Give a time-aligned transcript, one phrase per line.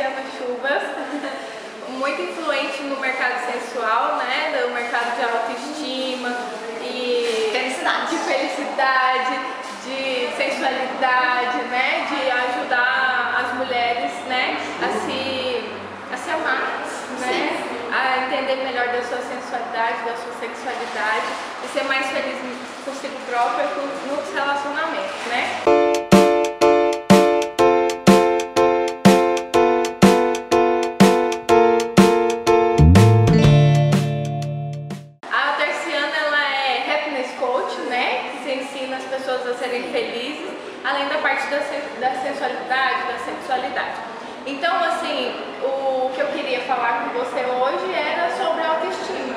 [0.00, 0.82] Tarciana Chuvas,
[1.92, 4.58] muito influente no mercado sensual, né?
[4.62, 6.34] No mercado de autoestima
[6.80, 8.08] e Felicidade.
[8.08, 9.40] de felicidade,
[9.84, 12.06] de sensualidade, né?
[12.08, 14.56] De ajudar as mulheres, né?
[14.80, 15.68] A se,
[16.10, 16.82] a se amar,
[17.20, 17.60] né?
[17.92, 21.26] A entender melhor da sua sensualidade, da sua sexualidade
[21.62, 22.38] e ser mais feliz
[22.86, 25.79] consigo própria nos relacionamentos, né?
[46.70, 49.34] Falar com você hoje era sobre autoestima.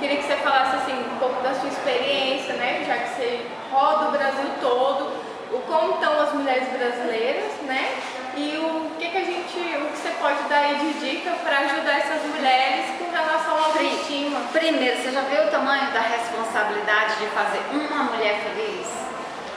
[0.00, 2.82] Queria que você falasse assim um pouco da sua experiência, né?
[2.84, 5.12] Já que você roda o Brasil todo,
[5.52, 7.94] o como estão as mulheres brasileiras, né?
[8.36, 11.58] E o que, que a gente, o que você pode dar aí de dica para
[11.58, 14.40] ajudar essas mulheres com relação à autoestima.
[14.52, 18.88] Primeiro, você já viu o tamanho da responsabilidade de fazer uma mulher feliz?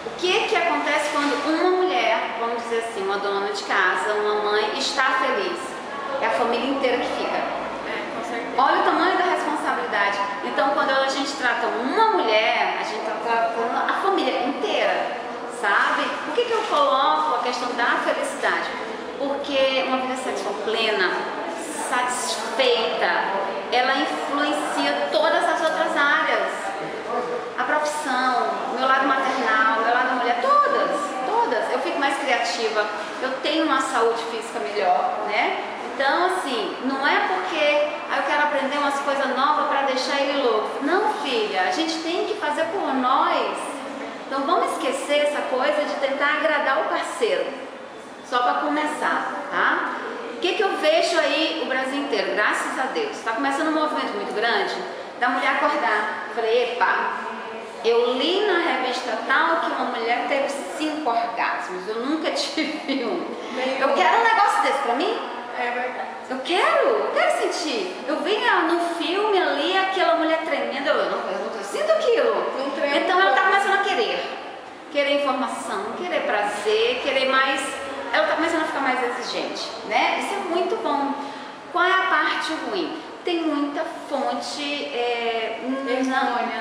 [0.05, 4.43] O que que acontece quando uma mulher, vamos dizer assim, uma dona de casa, uma
[4.43, 5.78] mãe, está feliz?
[6.21, 7.37] É a família inteira que fica.
[7.37, 8.53] É.
[8.57, 10.17] Olha o tamanho da responsabilidade.
[10.43, 15.17] Então, quando a gente trata uma mulher, a gente está tratando a família inteira,
[15.61, 16.03] sabe?
[16.25, 18.69] Por que, que eu coloco a questão da felicidade?
[19.17, 21.11] Porque uma vida sexual plena,
[21.89, 23.09] satisfeita,
[23.71, 26.51] ela influencia todas as outras áreas.
[27.57, 30.91] A profissão, o meu lado maternal, meu lado mulher, todas,
[31.25, 31.71] todas.
[31.71, 32.85] Eu fico mais criativa,
[33.21, 35.68] eu tenho uma saúde física melhor, né?
[35.99, 37.59] Então, assim, não é porque
[38.09, 40.81] ah, eu quero aprender umas coisas novas para deixar ele louco.
[40.81, 43.57] Não, filha, a gente tem que fazer por nós.
[44.25, 47.47] Então, vamos esquecer essa coisa de tentar agradar o parceiro.
[48.25, 49.95] Só para começar, tá?
[50.35, 52.33] O que, que eu vejo aí o Brasil inteiro?
[52.33, 53.17] Graças a Deus.
[53.17, 54.75] Está começando um movimento muito grande
[55.19, 56.29] da mulher acordar.
[56.33, 57.11] Falei, epa,
[57.83, 61.85] eu li na revista tal que uma mulher teve cinco orgasmos.
[61.89, 63.21] Eu nunca tive um.
[63.81, 65.38] Eu quero um negócio desse pra mim.
[65.59, 66.09] É verdade.
[66.29, 67.93] Eu quero, eu quero sentir.
[68.07, 72.35] Eu vi ah, no filme ali aquela mulher tremendo, eu não, eu não sinto aquilo.
[72.57, 73.53] Não tremo então ela tá como.
[73.53, 74.23] começando a querer.
[74.91, 77.61] Querer informação, querer prazer, querer mais.
[78.13, 80.19] Ela tá começando a ficar mais exigente, né?
[80.19, 81.13] Isso é muito bom.
[81.71, 82.97] Qual é a parte ruim?
[83.23, 85.59] Tem muita fonte é,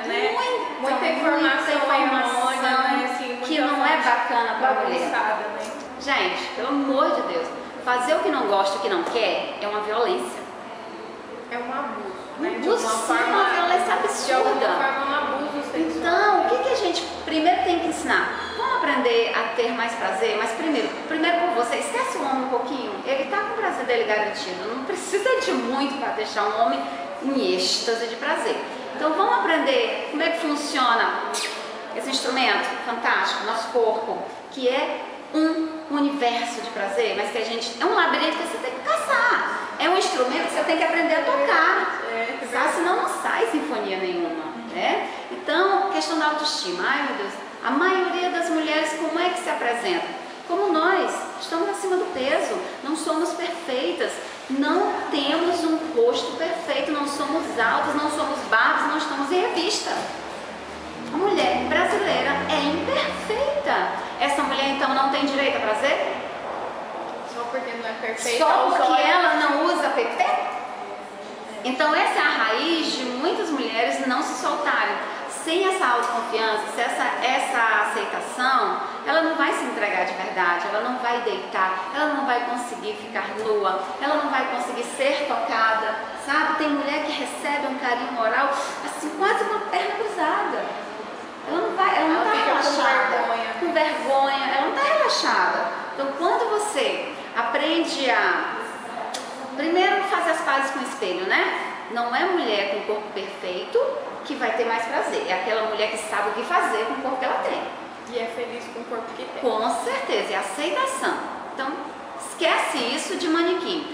[0.06, 0.36] né?
[0.80, 3.10] Muita, Muita informação errônea, né?
[3.10, 5.00] Assim, muita que não é bacana pra mulher.
[5.00, 5.78] Né?
[6.00, 7.48] Gente, pelo amor de Deus,
[7.88, 10.42] fazer o que não gosta, o que não quer, é uma violência.
[11.50, 12.50] É um abuso, né?
[12.50, 14.66] De Abuso, alguma sim, forma, uma violência absurda.
[14.68, 15.96] forma, um abuso sexual.
[15.96, 18.54] Então, o que, que a gente primeiro tem que ensinar?
[18.58, 22.48] Vamos aprender a ter mais prazer, mas primeiro, primeiro por você, esquece o homem um
[22.50, 26.66] pouquinho, ele está com o prazer dele garantido, não precisa de muito para deixar um
[26.66, 26.78] homem
[27.22, 28.56] em êxtase de prazer.
[28.96, 31.30] Então vamos aprender como é que funciona
[31.96, 34.18] esse instrumento fantástico, nosso corpo,
[34.52, 35.00] que é
[35.32, 37.80] um universo de prazer, mas que a gente.
[37.80, 39.76] É um labirinto que você tem que caçar.
[39.78, 42.02] É um instrumento que você tem que aprender a tocar.
[42.10, 42.74] É, Sabe?
[42.76, 44.48] Senão não sai sinfonia nenhuma.
[44.74, 45.08] Né?
[45.30, 46.84] Então, questão da autoestima.
[46.86, 47.32] Ai meu Deus,
[47.64, 50.06] a maioria das mulheres como é que se apresenta?
[50.46, 54.12] Como nós, estamos acima do peso, não somos perfeitas,
[54.48, 59.90] não temos um rosto perfeito, não somos altas, não somos baixas, não estamos em revista.
[61.12, 61.68] A mulher é.
[64.20, 66.14] Essa mulher então não tem direito a prazer?
[67.34, 68.44] Só porque não é perfeita.
[68.44, 70.24] Só porque é- ela não usa PT?
[71.64, 74.96] Então essa é a raiz de muitas mulheres não se soltarem.
[75.44, 80.82] Sem essa autoconfiança, sem essa, essa aceitação, ela não vai se entregar de verdade, ela
[80.86, 85.94] não vai deitar, ela não vai conseguir ficar nua, ela não vai conseguir ser tocada,
[86.26, 86.58] sabe?
[86.58, 88.50] Tem mulher que recebe um carinho oral
[88.84, 90.64] assim, quase uma perna cruzada.
[91.50, 93.08] Ela não vai, ela não Ela está fica com relaxada.
[93.16, 93.54] vergonha.
[93.60, 95.64] Com vergonha, ela não está relaxada.
[95.94, 98.54] Então quando você aprende a
[99.56, 101.88] Primeiro, fazer as pazes com o espelho, né?
[101.90, 103.76] Não é mulher com corpo perfeito
[104.24, 105.26] que vai ter mais prazer.
[105.26, 107.60] É aquela mulher que sabe o que fazer com o corpo que ela tem.
[108.14, 109.40] E é feliz com o corpo que tem.
[109.40, 111.18] Com certeza, é aceitação.
[111.54, 111.72] Então,
[112.24, 113.92] esquece isso de manequim.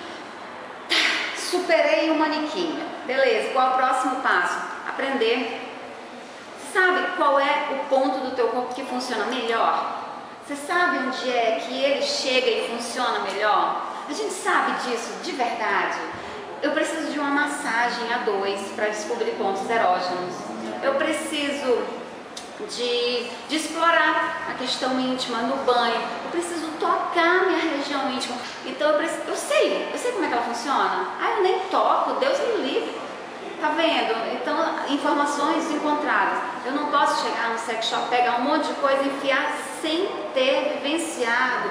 [0.87, 2.79] Tá, superei o manequim.
[3.07, 4.59] Beleza, qual é o próximo passo?
[4.87, 5.63] Aprender.
[6.75, 10.04] Sabe qual é o ponto do teu corpo que funciona melhor?
[10.46, 13.81] Você sabe onde é que ele chega e funciona melhor?
[14.06, 15.96] A gente sabe disso de verdade.
[16.61, 20.35] Eu preciso de uma massagem a dois para descobrir pontos erógenos.
[20.82, 21.82] Eu preciso
[22.69, 26.02] de, de explorar a questão íntima no banho.
[26.26, 28.37] Eu preciso tocar minha região íntima.
[28.67, 31.08] Então eu, preciso, eu sei, eu sei como é que ela funciona.
[31.23, 33.04] Ah, eu nem toco, Deus me livre.
[33.65, 34.13] Tá vendo?
[34.35, 34.59] Então,
[34.91, 36.39] informações encontradas.
[36.67, 40.07] Eu não posso chegar no sex shop, pegar um monte de coisa e enfiar sem
[40.35, 41.71] ter vivenciado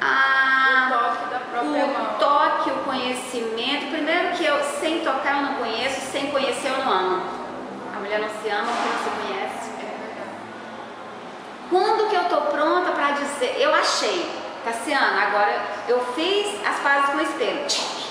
[0.00, 2.14] a, o toque da própria o mão.
[2.20, 3.90] toque, o conhecimento.
[3.90, 7.22] Primeiro que eu, sem tocar, eu não conheço, sem conhecer, eu não amo.
[7.92, 9.72] A mulher não se ama porque não se conhece.
[11.70, 14.30] Quando que eu tô pronta para dizer, eu achei,
[14.64, 18.01] Cassiana, agora eu fiz as pazes com o espelho.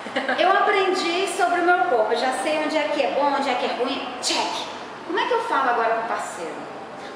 [0.38, 3.48] Eu aprendi sobre o meu corpo, eu já sei onde é que é bom, onde
[3.48, 4.08] é que é ruim.
[4.22, 4.66] Check.
[5.06, 6.54] Como é que eu falo agora com o parceiro?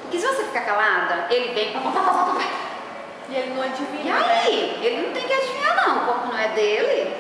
[0.03, 1.75] Porque se você ficar calada, ele vem.
[3.29, 4.43] E ele não E adivinha, né?
[4.45, 4.79] aí?
[4.83, 5.97] Ele não tem que adivinhar, não.
[6.03, 7.17] O corpo não é dele.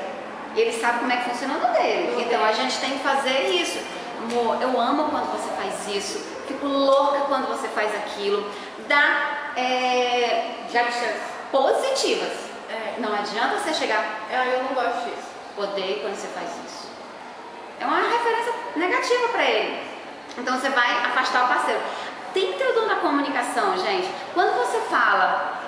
[0.55, 2.23] Ele sabe como é que funciona o dele.
[2.25, 3.79] Então a gente tem que fazer isso.
[4.23, 6.19] Amor, eu amo quando você faz isso.
[6.47, 8.49] Fico louca quando você faz aquilo.
[8.87, 10.95] Dá é, Dicas.
[11.51, 12.33] positivas.
[12.71, 12.95] É.
[12.99, 15.34] Não adianta você chegar, Ah, eu não gosto disso.
[15.57, 16.89] Odeio quando você faz isso.
[17.81, 19.81] É uma referência negativa para ele.
[20.39, 21.81] Então você vai afastar o parceiro.
[22.33, 24.09] Tem que ter o dom da comunicação, gente.
[24.33, 25.61] Quando você fala,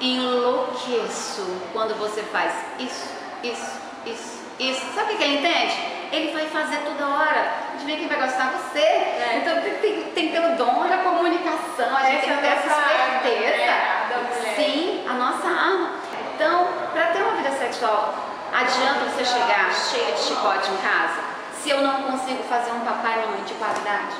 [0.00, 3.08] enlouqueço quando você faz isso,
[3.42, 4.86] isso, isso, isso.
[4.94, 5.74] Sabe o que ele entende?
[6.10, 7.52] Ele vai fazer toda hora.
[7.74, 8.50] Adivinha quem vai gostar?
[8.52, 8.78] Você.
[8.78, 9.42] É.
[9.42, 11.94] Então tem, tem, tem que ter o dom da comunicação.
[11.96, 13.56] A gente Essa tem que ter é essa arma, esperteza.
[13.66, 14.54] né.
[14.56, 15.90] Sim, a nossa arma.
[16.34, 18.14] Então, para ter uma vida sexual,
[18.52, 21.20] adianta você chegar cheia de chicote em casa
[21.62, 24.16] se eu não consigo fazer um papai e mamãe de qualidade?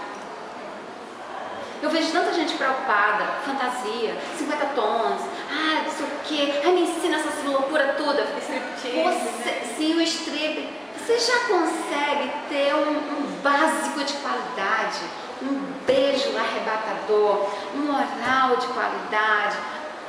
[1.80, 5.20] Eu vejo tanta gente preocupada, fantasia, 50 tons,
[5.50, 8.22] ah, não sei o quê, ai, me ensina essa loucura toda.
[8.42, 9.74] Striptease, Você, né?
[9.76, 14.98] sim, o strip, você já consegue ter um, um básico de qualidade,
[15.40, 19.56] um beijo arrebatador, um oral de qualidade,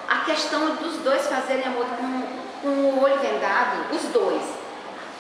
[0.10, 2.24] a questão dos dois fazerem amor com,
[2.62, 4.42] com o olho vendado, os dois.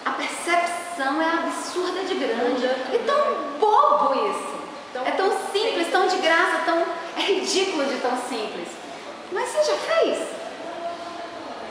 [0.03, 2.65] A percepção é absurda de grande.
[2.91, 4.59] E tão bobo isso.
[5.06, 6.83] É tão simples, tão de graça, tão.
[7.15, 8.68] É ridículo de tão simples.
[9.31, 10.27] Mas você já fez?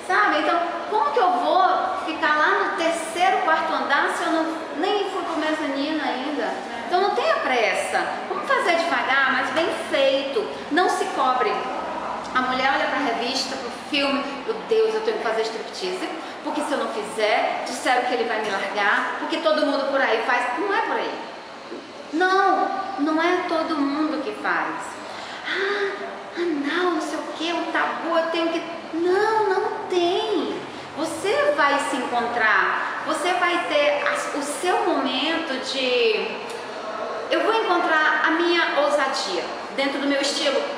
[0.06, 0.38] Sabe?
[0.38, 1.64] Então, como que eu vou
[2.06, 6.54] ficar lá no terceiro, quarto andar se eu não, nem fui pro mezanino ainda?
[6.86, 8.06] Então não tenha pressa.
[8.28, 10.48] Vamos fazer devagar, mas bem feito.
[10.70, 11.52] Não se cobre.
[12.38, 15.42] A mulher olha para a revista, para o filme, meu Deus, eu tenho que fazer
[15.42, 16.08] striptease,
[16.44, 20.00] porque se eu não fizer, disseram que ele vai me largar, porque todo mundo por
[20.00, 20.56] aí faz.
[20.56, 21.14] Não é por aí.
[22.12, 22.68] Não,
[23.00, 24.72] não é todo mundo que faz.
[25.48, 28.62] Ah, não, não sei o que, um tabu, eu tenho que.
[28.94, 30.60] Não, não tem.
[30.96, 34.04] Você vai se encontrar, você vai ter
[34.38, 36.30] o seu momento de.
[37.32, 39.44] Eu vou encontrar a minha ousadia
[39.74, 40.77] dentro do meu estilo.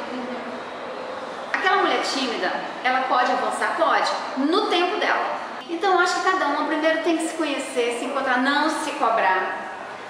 [1.80, 2.52] Mulher tímida,
[2.84, 3.76] ela pode avançar?
[3.76, 5.38] Pode, no tempo dela.
[5.68, 8.90] Então eu acho que cada uma primeiro tem que se conhecer, se encontrar, não se
[8.92, 9.68] cobrar.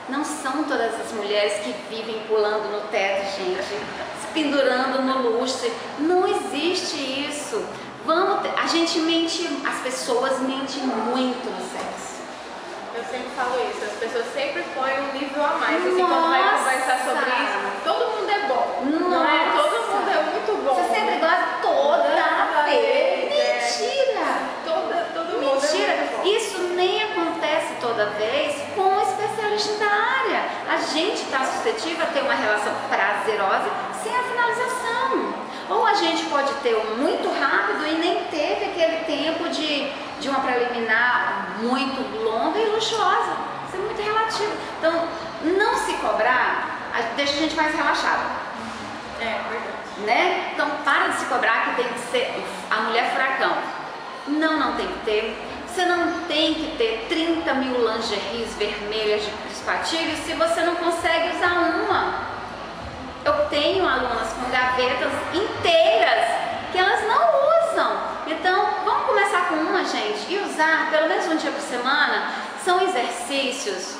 [0.08, 5.72] Não são todas as mulheres que vivem pulando no teto, gente, se pendurando no lustre.
[6.00, 6.96] Não existe
[7.28, 7.64] isso.
[8.04, 12.20] Vamos, a gente mente, as pessoas mentem muito no sexo.
[12.92, 15.86] Eu sempre falo isso, as pessoas sempre põem um nível a mais.
[15.86, 16.58] Assim, quando vai Nossa!
[16.58, 18.82] conversar sobre isso, todo mundo é bom.
[19.08, 19.46] Não é?
[19.46, 19.62] Nossa!
[19.62, 20.74] Todo mundo é muito bom.
[20.74, 21.59] Você sempre gosta
[22.70, 23.30] vez.
[23.30, 23.80] vez, é.
[23.80, 24.26] Mentira!
[24.64, 25.92] Toda, todo mundo Mentira!
[25.92, 26.28] é muito bom.
[26.28, 30.42] Isso nem acontece toda vez com um especialista da área.
[30.68, 33.70] A gente está suscetível a ter uma relação prazerosa
[34.02, 35.34] sem a finalização.
[35.68, 39.90] Ou a gente pode ter um muito rápido e nem teve aquele tempo de,
[40.20, 43.36] de uma preliminar muito longa e luxuosa.
[43.68, 44.52] Isso é muito relativo.
[44.78, 45.08] Então,
[45.42, 46.80] não se cobrar
[47.16, 48.24] deixa a gente mais relaxada
[49.20, 49.49] É.
[50.04, 50.50] né?
[50.52, 53.56] Então para de se cobrar que tem que ser a mulher furacão.
[54.28, 55.36] Não, não tem que ter.
[55.66, 61.36] Você não tem que ter 30 mil lingeries vermelhas de espatilho se você não consegue
[61.36, 62.30] usar uma.
[63.24, 66.26] Eu tenho alunas com gavetas inteiras
[66.72, 67.96] que elas não usam.
[68.26, 72.30] Então, vamos começar com uma, gente, e usar pelo menos um dia por semana.
[72.64, 73.96] São exercícios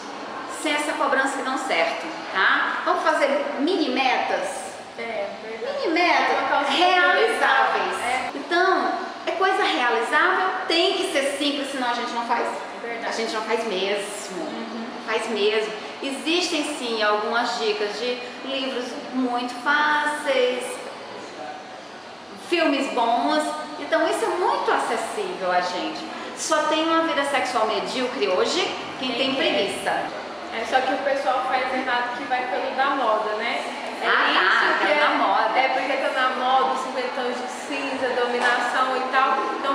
[0.63, 2.83] sem essa cobrança que dão certo, tá?
[2.85, 4.70] Vamos fazer mini metas
[5.01, 5.87] É, verdade.
[5.87, 6.01] mini
[6.39, 7.99] Uma calcinha realizáveis.
[8.05, 8.31] É.
[8.35, 8.93] Então,
[9.27, 12.47] é coisa realizável, tem que ser simples, senão a gente não faz.
[12.83, 13.07] Verdade.
[13.07, 14.49] A gente não faz mesmo.
[15.07, 15.73] Faz mesmo.
[16.03, 20.65] Existem sim algumas dicas de livros muito fáceis,
[22.49, 23.43] filmes bons.
[23.79, 26.01] Então isso é muito acessível a gente.
[26.37, 28.67] Só tem uma vida sexual medíocre hoje
[28.99, 29.91] quem tem preguiça.
[30.53, 33.63] É só que o pessoal faz errado que vai pelo da moda, né?
[34.03, 35.59] É Ah, tá, isso que pelo é, da moda.
[35.59, 38.97] É porque tá na moda, 50 tons de cinza, dominação,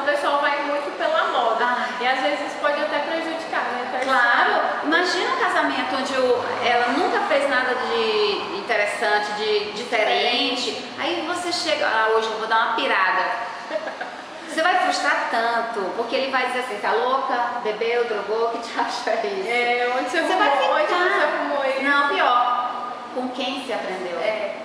[0.06, 1.66] pessoal vai muito pela moda.
[1.66, 1.88] Ah.
[2.00, 4.02] E às vezes pode até prejudicar, né?
[4.04, 10.84] Claro, imagina um casamento onde o- ela nunca fez nada de interessante, de diferente.
[11.00, 13.24] Aí você chega, ah, hoje eu vou dar uma pirada.
[14.48, 18.80] Você vai frustrar tanto, porque ele vai dizer assim, tá louca, bebeu, drogou, que te
[18.80, 19.50] acha isso?
[19.50, 21.10] É, onde você, Você fumou, vai onde ficar.
[21.10, 21.84] você fumou isso?
[21.84, 24.18] Não, pior, com quem se aprendeu?
[24.22, 24.56] É,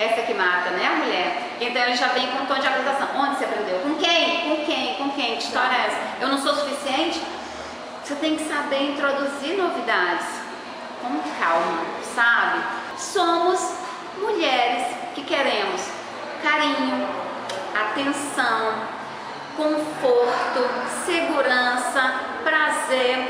[0.00, 1.47] Essa que mata, né, a mulher?
[1.60, 3.08] Então ele já vem com um tom de acusação.
[3.16, 3.78] Onde você aprendeu?
[3.80, 4.40] Com quem?
[4.56, 4.94] Com quem?
[4.94, 5.36] Com quem?
[5.36, 5.98] Que história é essa?
[6.24, 7.20] Eu não sou suficiente?
[8.04, 10.26] Você tem que saber introduzir novidades
[11.02, 11.08] com
[11.40, 11.82] calma,
[12.14, 12.62] sabe?
[12.96, 13.74] Somos
[14.18, 15.82] mulheres que queremos
[16.42, 17.06] carinho,
[17.74, 18.74] atenção,
[19.56, 20.68] conforto,
[21.04, 23.28] segurança, prazer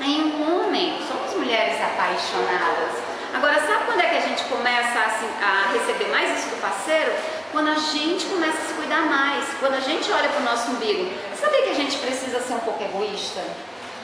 [0.00, 0.98] em um homem.
[1.06, 3.02] Somos mulheres apaixonadas.
[3.34, 6.60] Agora, sabe quando é que a gente começa a, se- a receber mais isso do
[6.60, 7.12] parceiro?
[7.54, 10.72] Quando a gente começa a se cuidar mais, quando a gente olha para o nosso
[10.72, 11.08] umbigo.
[11.40, 13.40] Sabia que a gente precisa ser um pouco egoísta?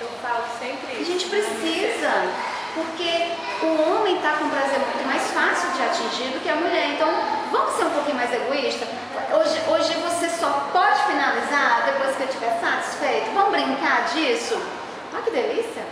[0.00, 1.10] eu falo sempre A isso.
[1.10, 2.12] gente precisa,
[2.72, 3.26] porque
[3.66, 6.94] o homem está com um prazer muito mais fácil de atingir do que a mulher.
[6.94, 7.10] Então,
[7.50, 8.86] vamos ser um pouquinho mais egoísta?
[9.34, 13.34] Hoje, hoje você só pode finalizar depois que eu estiver satisfeito?
[13.34, 14.62] Vamos brincar disso?
[15.12, 15.82] Olha que delícia!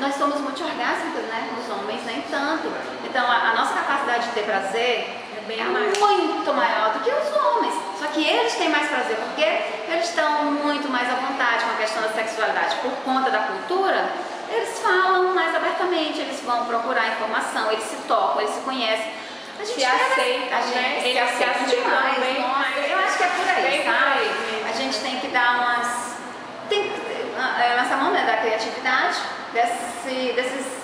[0.00, 1.48] Nós somos multiorgásmicos, né?
[1.58, 2.70] Os homens nem tanto.
[3.08, 7.74] Então, a, a nossa capacidade de ter prazer bem muito maior do que os homens.
[7.98, 9.42] Só que eles têm mais prazer porque
[9.90, 12.76] eles estão muito mais à vontade com a questão da sexualidade.
[12.76, 14.10] Por conta da cultura,
[14.48, 19.12] eles falam mais abertamente, eles vão procurar informação, eles se tocam, eles se conhecem.
[19.60, 21.00] A Se aceitam, a gente, né?
[21.00, 22.18] Se Eles se aceitam demais.
[22.18, 22.90] bem mais.
[22.90, 24.30] eu acho que é por aí, Bem sabe?
[24.68, 26.16] A gente tem que dar umas.
[26.68, 27.12] Tem que
[27.60, 29.18] é, nessa mão né, da criatividade,
[29.52, 30.81] desse, desses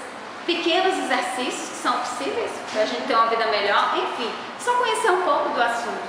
[0.49, 3.95] pequenos exercícios que são possíveis para a gente ter uma vida melhor.
[3.99, 6.09] Enfim, só conhecer um pouco do assunto.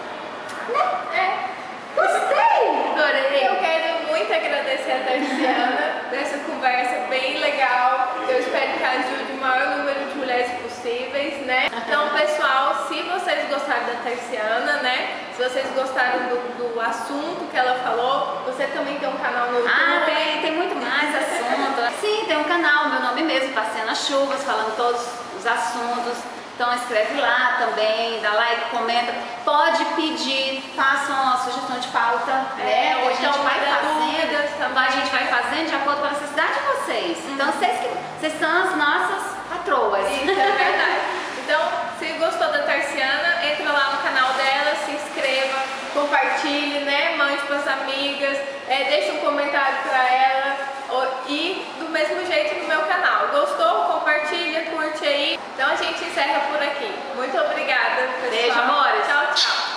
[1.14, 1.50] É.
[1.94, 2.94] Gostei!
[2.94, 3.48] Adorei!
[3.48, 8.16] Eu quero muito agradecer a Tarciana dessa conversa bem legal.
[8.28, 11.68] Eu espero que ajude o maior número de mulheres possíveis, né?
[11.72, 15.30] Então, pessoal, se vocês gostaram da Tarciana, né?
[15.36, 19.60] Se vocês gostaram do, do assunto que ela falou, você também tem um canal no
[19.60, 19.74] YouTube.
[19.74, 22.00] Ah, tem, tem muito mais assunto.
[22.02, 25.02] Sim, tem um canal, meu nome mesmo, Passeana Chuvas, falando todos
[25.38, 26.18] os assuntos.
[26.60, 29.14] Então escreve lá também, dá like, comenta.
[29.46, 32.92] Pode pedir, faça uma sugestão de pauta, né?
[32.92, 34.58] É, que ou a gente então vai fazendo.
[34.58, 34.84] também.
[34.84, 37.18] A gente vai fazendo de acordo com a necessidade de vocês.
[37.30, 37.88] Então vocês, que,
[38.20, 40.06] vocês são as nossas patroas.
[40.12, 41.00] Isso, é verdade.
[41.46, 41.62] Então,
[41.98, 45.60] se gostou da Tarciana, entra lá no canal dela, se inscreva,
[45.94, 47.16] compartilhe, né?
[47.16, 48.38] Mande pras amigas,
[48.68, 50.58] é, deixa um comentário pra ela
[50.90, 53.30] o- e do mesmo jeito no meu canal.
[53.32, 53.86] Gostou?
[53.94, 55.40] Compartilha, curte aí.
[55.54, 56.92] Então a gente encerra por aqui.
[57.16, 58.32] Muito obrigada, pessoal.
[58.32, 59.06] Beijo, amores.
[59.08, 59.69] Tchau, tchau.